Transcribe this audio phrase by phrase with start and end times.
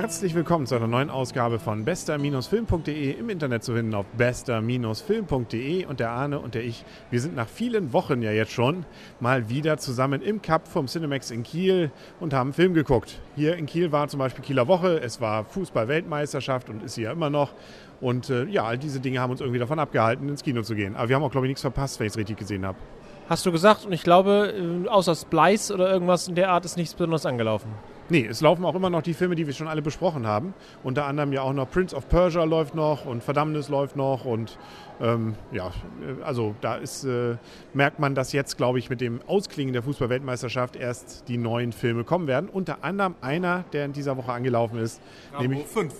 [0.00, 6.00] Herzlich willkommen zu einer neuen Ausgabe von bester-film.de im Internet zu finden auf bester-film.de und
[6.00, 8.86] der Arne und der ich, wir sind nach vielen Wochen ja jetzt schon
[9.20, 13.18] mal wieder zusammen im Cup vom Cinemax in Kiel und haben Film geguckt.
[13.36, 17.12] Hier in Kiel war zum Beispiel Kieler Woche, es war Fußball-Weltmeisterschaft und ist hier ja
[17.12, 17.52] immer noch
[18.00, 20.96] und äh, ja, all diese Dinge haben uns irgendwie davon abgehalten, ins Kino zu gehen.
[20.96, 22.78] Aber wir haben auch, glaube ich, nichts verpasst, wenn ich es richtig gesehen habe.
[23.28, 24.54] Hast du gesagt und ich glaube,
[24.86, 27.68] äh, außer Splice oder irgendwas in der Art ist nichts besonders angelaufen.
[28.10, 30.52] Nee, es laufen auch immer noch die Filme, die wir schon alle besprochen haben.
[30.82, 34.24] Unter anderem ja auch noch Prince of Persia läuft noch und Verdammnis läuft noch.
[34.24, 34.58] Und
[35.00, 35.70] ähm, ja,
[36.24, 37.36] also da ist, äh,
[37.72, 42.02] merkt man, dass jetzt, glaube ich, mit dem Ausklingen der Fußball-Weltmeisterschaft erst die neuen Filme
[42.02, 42.50] kommen werden.
[42.50, 45.00] Unter anderem einer, der in dieser Woche angelaufen ist.
[45.32, 45.94] Rambo nämlich 5.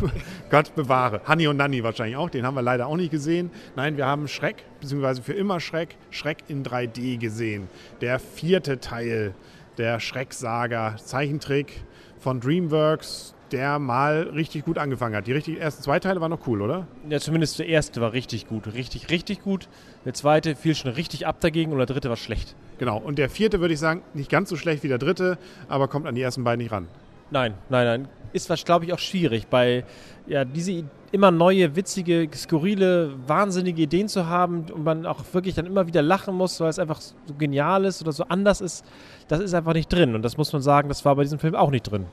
[0.50, 1.20] Gott bewahre.
[1.24, 2.30] Hanni und Nanni wahrscheinlich auch.
[2.30, 3.50] Den haben wir leider auch nicht gesehen.
[3.74, 7.68] Nein, wir haben Schreck, beziehungsweise für immer Schreck, Schreck in 3D gesehen.
[8.00, 9.34] Der vierte Teil
[9.78, 11.84] der Schrecksaga, Zeichentrick
[12.18, 15.26] von DreamWorks, der mal richtig gut angefangen hat.
[15.26, 16.86] Die richtig, ersten zwei Teile waren noch cool, oder?
[17.08, 18.74] Ja, zumindest der erste war richtig gut.
[18.74, 19.68] Richtig, richtig gut.
[20.04, 22.56] Der zweite fiel schon richtig ab dagegen und der dritte war schlecht.
[22.78, 22.98] Genau.
[22.98, 26.06] Und der vierte würde ich sagen, nicht ganz so schlecht wie der dritte, aber kommt
[26.06, 26.88] an die ersten beiden nicht ran.
[27.30, 28.08] Nein, nein, nein.
[28.32, 29.84] Ist was, glaube ich, auch schwierig, bei
[30.26, 35.66] ja, diese immer neue, witzige, skurrile, wahnsinnige Ideen zu haben und man auch wirklich dann
[35.66, 38.84] immer wieder lachen muss, weil es einfach so genial ist oder so anders ist,
[39.28, 40.14] das ist einfach nicht drin.
[40.14, 42.06] Und das muss man sagen, das war bei diesem Film auch nicht drin.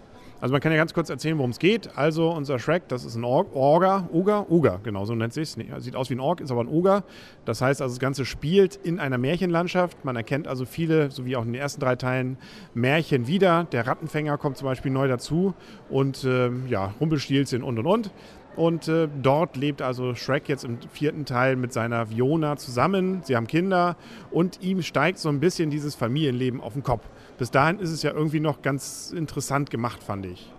[0.44, 1.98] Also man kann ja ganz kurz erzählen, worum es geht.
[1.98, 5.84] Also unser Shrek, das ist ein Org, Orga, Oger, Oger, genau so nennt sich es.
[5.86, 7.06] Sieht aus wie ein Org, ist aber ein Oger.
[7.46, 10.04] Das heißt also, das Ganze spielt in einer Märchenlandschaft.
[10.04, 12.36] Man erkennt also viele, so wie auch in den ersten drei Teilen,
[12.74, 13.68] Märchen wieder.
[13.72, 15.54] Der Rattenfänger kommt zum Beispiel neu dazu
[15.90, 18.12] und äh, ja, Rumpelstilzchen und und und.
[18.58, 23.22] Und äh, dort lebt also Shrek jetzt im vierten Teil mit seiner Fiona zusammen.
[23.24, 23.96] Sie haben Kinder
[24.30, 27.08] und ihm steigt so ein bisschen dieses Familienleben auf den Kopf.
[27.38, 30.52] Bis dahin ist es ja irgendwie noch ganz interessant gemacht, fand ich.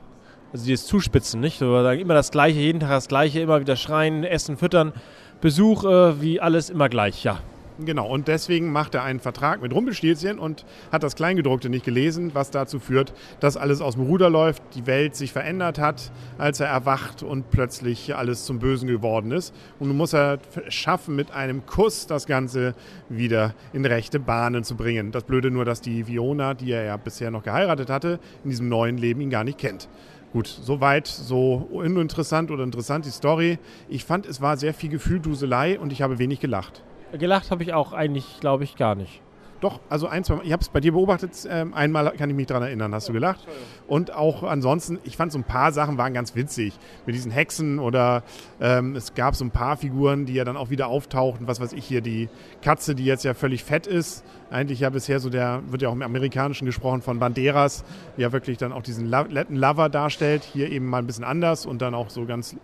[0.52, 1.60] Also dieses Zuspitzen, nicht?
[1.60, 4.92] Immer das Gleiche, jeden Tag das Gleiche, immer wieder schreien, essen, füttern,
[5.40, 7.40] Besuch, äh, wie alles immer gleich, ja.
[7.80, 12.30] Genau, und deswegen macht er einen Vertrag mit Rumpelstilzchen und hat das Kleingedruckte nicht gelesen,
[12.32, 16.60] was dazu führt, dass alles aus dem Ruder läuft, die Welt sich verändert hat, als
[16.60, 19.52] er erwacht und plötzlich alles zum Bösen geworden ist.
[19.80, 22.76] Und nun muss er schaffen, mit einem Kuss das Ganze
[23.08, 25.10] wieder in rechte Bahnen zu bringen.
[25.10, 28.68] Das Blöde nur, dass die Fiona, die er ja bisher noch geheiratet hatte, in diesem
[28.68, 29.88] neuen Leben ihn gar nicht kennt.
[30.32, 33.58] Gut, soweit, so uninteressant oder interessant die Story.
[33.88, 36.84] Ich fand, es war sehr viel Gefühlduselei und ich habe wenig gelacht.
[37.18, 39.20] Gelacht habe ich auch eigentlich, glaube ich, gar nicht.
[39.60, 40.46] Doch, also ein, zwei Mal.
[40.46, 41.32] Ich habe es bei dir beobachtet.
[41.48, 43.40] Ähm, einmal kann ich mich daran erinnern, hast du gelacht.
[43.86, 46.74] Und auch ansonsten, ich fand so ein paar Sachen waren ganz witzig.
[47.06, 48.22] Mit diesen Hexen oder
[48.60, 51.46] ähm, es gab so ein paar Figuren, die ja dann auch wieder auftauchten.
[51.46, 52.28] Was weiß ich hier, die
[52.62, 54.24] Katze, die jetzt ja völlig fett ist.
[54.50, 57.84] Eigentlich ja bisher so der, wird ja auch im Amerikanischen gesprochen von Banderas,
[58.16, 60.44] ja wirklich dann auch diesen Latin Lover darstellt.
[60.44, 62.56] Hier eben mal ein bisschen anders und dann auch so ganz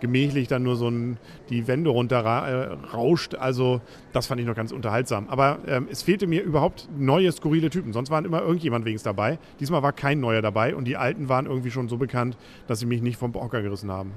[0.00, 1.18] gemächlich dann nur so ein,
[1.50, 3.34] die Wände runter äh, rauscht.
[3.34, 3.80] Also
[4.12, 5.28] das fand ich noch ganz unterhaltsam.
[5.28, 7.92] Aber ähm, es fehlte mir überhaupt neue, skurrile Typen.
[7.92, 9.38] Sonst waren immer irgendjemand wenigstens dabei.
[9.60, 12.36] Diesmal war kein neuer dabei und die alten waren irgendwie schon so bekannt,
[12.66, 14.12] dass sie mich nicht vom Hocker gerissen haben.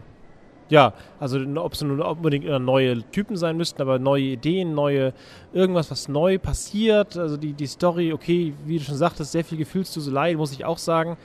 [0.70, 5.14] Ja, also ob es nun unbedingt neue Typen sein müssten, aber neue Ideen, neue
[5.52, 7.18] irgendwas, was neu passiert.
[7.18, 10.78] Also die, die Story, okay, wie du schon sagtest, sehr viel Gefühlsduselei, muss ich auch
[10.78, 11.18] sagen.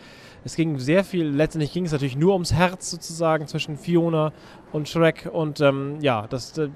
[0.46, 4.32] Es ging sehr viel, letztendlich ging es natürlich nur ums Herz sozusagen zwischen Fiona
[4.70, 5.28] und Shrek.
[5.32, 6.68] Und ähm, ja, das, äh,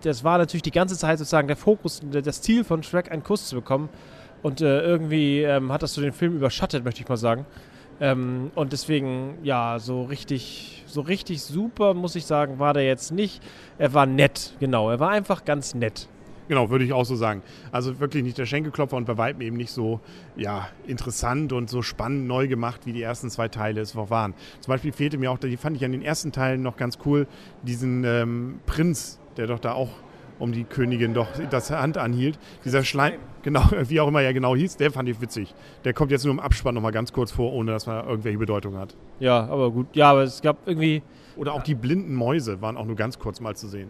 [0.00, 3.46] das war natürlich die ganze Zeit sozusagen der Fokus, das Ziel von Shrek, einen Kuss
[3.46, 3.90] zu bekommen.
[4.42, 7.46] Und äh, irgendwie ähm, hat das so den Film überschattet, möchte ich mal sagen.
[8.00, 13.12] Ähm, und deswegen, ja, so richtig, so richtig super, muss ich sagen, war der jetzt
[13.12, 13.40] nicht.
[13.78, 14.90] Er war nett, genau.
[14.90, 16.08] Er war einfach ganz nett.
[16.52, 17.40] Genau, würde ich auch so sagen.
[17.70, 20.00] Also wirklich nicht der Schenkelklopfer und bei weitem eben nicht so
[20.36, 24.34] ja, interessant und so spannend neu gemacht, wie die ersten zwei Teile es auch waren.
[24.60, 27.26] Zum Beispiel fehlte mir auch, die fand ich an den ersten Teilen noch ganz cool,
[27.62, 29.88] diesen ähm, Prinz, der doch da auch
[30.38, 32.38] um die Königin doch das Hand anhielt.
[32.66, 35.54] Dieser Schleim, genau, wie auch immer er genau hieß, der fand ich witzig.
[35.86, 38.76] Der kommt jetzt nur im Abspann nochmal ganz kurz vor, ohne dass man irgendwelche Bedeutung
[38.76, 38.94] hat.
[39.20, 39.86] Ja, aber gut.
[39.94, 41.02] Ja, aber es gab irgendwie.
[41.34, 43.88] Oder auch die blinden Mäuse waren auch nur ganz kurz mal zu sehen.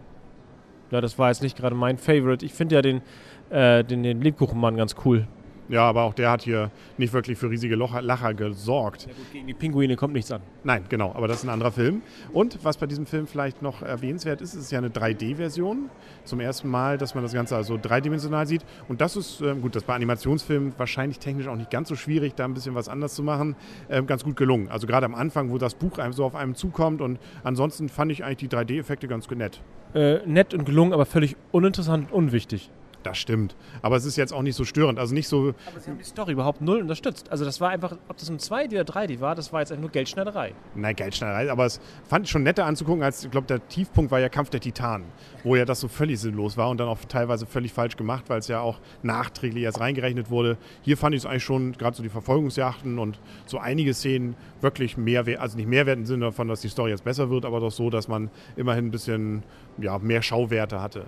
[0.93, 2.45] Ja, das war jetzt nicht gerade mein Favorite.
[2.45, 3.01] Ich finde ja den,
[3.49, 5.25] äh, den, den Lebkuchenmann ganz cool.
[5.69, 9.03] Ja, aber auch der hat hier nicht wirklich für riesige Lacher gesorgt.
[9.03, 10.41] Ja, gut, gegen die Pinguine kommt nichts an.
[10.63, 12.01] Nein, genau, aber das ist ein anderer Film.
[12.33, 15.89] Und was bei diesem Film vielleicht noch erwähnenswert ist, ist ja eine 3D-Version.
[16.25, 18.65] Zum ersten Mal, dass man das Ganze also dreidimensional sieht.
[18.89, 22.35] Und das ist, ähm, gut, das bei Animationsfilmen wahrscheinlich technisch auch nicht ganz so schwierig,
[22.35, 23.55] da ein bisschen was anders zu machen,
[23.89, 24.67] ähm, ganz gut gelungen.
[24.69, 27.01] Also gerade am Anfang, wo das Buch einem so auf einem zukommt.
[27.01, 29.61] Und ansonsten fand ich eigentlich die 3D-Effekte ganz nett.
[29.93, 32.69] Äh, nett und gelungen, aber völlig uninteressant und unwichtig.
[33.03, 33.55] Das stimmt.
[33.81, 34.97] Aber es ist jetzt auch nicht so störend.
[34.97, 35.53] Also nicht so.
[35.67, 37.29] Aber sie haben die Story überhaupt null unterstützt.
[37.29, 39.81] Also das war einfach, ob das um 2 oder 3D war, das war jetzt einfach
[39.81, 40.53] nur Geldschneiderei.
[40.75, 41.51] Nein, Geldschneiderei.
[41.51, 44.49] Aber es fand ich schon netter anzugucken, als ich glaube, der Tiefpunkt war ja Kampf
[44.49, 45.05] der Titanen,
[45.43, 48.39] wo ja das so völlig sinnlos war und dann auch teilweise völlig falsch gemacht, weil
[48.39, 50.57] es ja auch nachträglich erst reingerechnet wurde.
[50.81, 54.97] Hier fand ich es eigentlich schon, gerade so die Verfolgungsjachten und so einige Szenen wirklich
[54.97, 57.71] mehr, also nicht Mehrwert im Sinne davon, dass die Story jetzt besser wird, aber doch
[57.71, 59.43] so, dass man immerhin ein bisschen
[59.77, 61.05] ja, mehr Schauwerte hatte.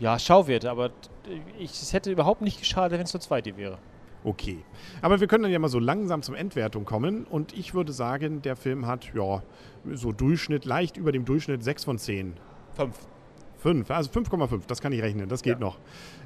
[0.00, 0.90] Ja, Schauwerte, aber
[1.58, 3.78] ich, es hätte überhaupt nicht geschadet, wenn es nur 2D wäre.
[4.24, 4.58] Okay.
[5.00, 7.24] Aber wir können dann ja mal so langsam zum Endwertung kommen.
[7.24, 9.42] Und ich würde sagen, der Film hat, ja,
[9.92, 12.34] so Durchschnitt, leicht über dem Durchschnitt 6 von 10.
[12.76, 12.96] 5.
[13.58, 15.58] 5, also 5,5, das kann ich rechnen, das geht ja.
[15.58, 15.78] noch.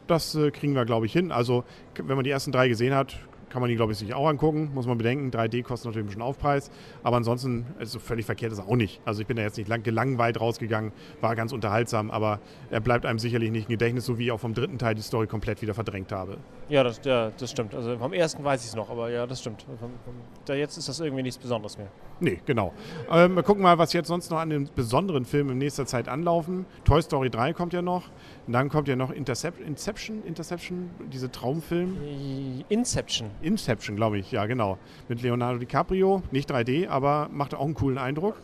[0.07, 1.33] Das äh, kriegen wir, glaube ich, hin.
[1.33, 1.65] Also,
[1.97, 3.19] wenn man die ersten drei gesehen hat,
[3.55, 4.73] kann man die, glaube ich, sich auch angucken.
[4.75, 6.73] Muss man bedenken, 3D kostet natürlich bisschen Aufpreis.
[7.05, 9.01] Aber ansonsten ist so völlig verkehrt ist auch nicht.
[9.05, 10.91] Also ich bin da jetzt nicht lang, gelangweilt rausgegangen,
[11.21, 12.41] war ganz unterhaltsam, aber
[12.71, 15.03] er bleibt einem sicherlich nicht im Gedächtnis, so wie ich auch vom dritten Teil die
[15.03, 16.39] Story komplett wieder verdrängt habe.
[16.69, 17.77] Ja, das, ja, das stimmt.
[17.77, 19.65] Also vom ersten weiß ich es noch, aber ja, das stimmt.
[20.47, 21.91] Da jetzt ist das irgendwie nichts Besonderes mehr.
[22.21, 22.73] Nee, genau.
[23.11, 26.09] Ähm, wir gucken mal, was jetzt sonst noch an den besonderen Filmen in nächster Zeit
[26.09, 26.65] anlaufen.
[26.85, 28.05] Toy Story 3 kommt ja noch.
[28.47, 31.97] Und dann kommt ja noch Intercep Inception, Interception, diese Traumfilm.
[32.69, 33.31] Inception.
[33.43, 34.79] Inception, glaube ich, ja, genau.
[35.09, 36.23] Mit Leonardo DiCaprio.
[36.31, 38.37] Nicht 3D, aber macht auch einen coolen Eindruck.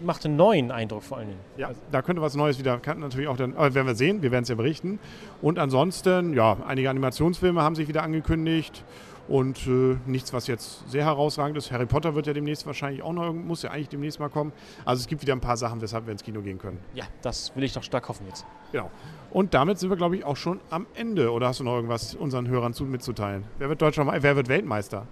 [0.00, 1.40] Macht einen neuen Eindruck vor allen Dingen.
[1.56, 4.30] Ja, da könnte was Neues wieder, kann natürlich auch dann, aber werden wir sehen, wir
[4.30, 4.98] werden es ja berichten.
[5.40, 8.84] Und ansonsten, ja, einige Animationsfilme haben sich wieder angekündigt.
[9.28, 11.72] Und äh, nichts, was jetzt sehr herausragend ist.
[11.72, 14.52] Harry Potter wird ja demnächst wahrscheinlich auch noch, muss ja eigentlich demnächst mal kommen.
[14.84, 16.78] Also es gibt wieder ein paar Sachen, weshalb wir ins Kino gehen können.
[16.94, 18.46] Ja, das will ich doch stark hoffen jetzt.
[18.72, 18.90] Genau.
[19.30, 21.32] Und damit sind wir, glaube ich, auch schon am Ende.
[21.32, 23.44] Oder hast du noch irgendwas unseren Hörern zu, mitzuteilen?
[23.58, 25.06] Wer wird Deutscher, wer wird Weltmeister?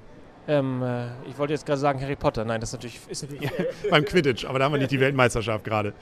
[0.46, 2.44] Ähm, äh, ich wollte jetzt gerade sagen Harry Potter.
[2.44, 3.50] Nein, das ist natürlich, ist natürlich
[3.90, 5.94] beim Quidditch, aber da haben wir nicht die Weltmeisterschaft gerade.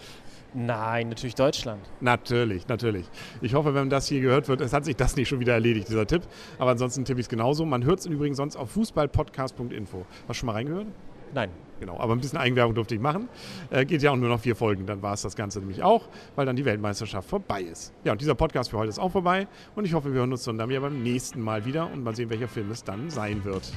[0.55, 1.81] Nein, natürlich Deutschland.
[2.01, 3.07] Natürlich, natürlich.
[3.41, 5.89] Ich hoffe, wenn das hier gehört wird, es hat sich das nicht schon wieder erledigt,
[5.89, 6.23] dieser Tipp.
[6.59, 7.65] Aber ansonsten tippe ich es genauso.
[7.65, 10.05] Man hört es übrigens sonst auf fußballpodcast.info.
[10.29, 10.87] Hast du schon mal reingehört?
[11.35, 11.51] Nein.
[11.81, 13.29] Genau, aber ein bisschen Eigenwerbung durfte ich machen.
[13.71, 16.09] Äh, geht ja auch nur noch vier Folgen, dann war es das Ganze nämlich auch,
[16.37, 17.93] weil dann die Weltmeisterschaft vorbei ist.
[18.05, 20.45] Ja, und dieser Podcast für heute ist auch vorbei und ich hoffe, wir hören uns
[20.45, 23.73] dann wieder beim nächsten Mal wieder und mal sehen, welcher Film es dann sein wird.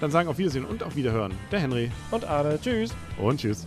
[0.00, 1.90] Dann sagen auf Wiedersehen und auf Wiederhören der Henry.
[2.10, 2.58] Und Arne.
[2.62, 2.94] Tschüss.
[3.18, 3.66] Und tschüss.